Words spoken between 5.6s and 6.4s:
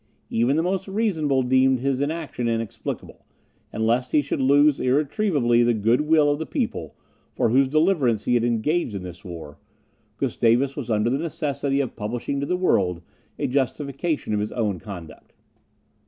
the good will of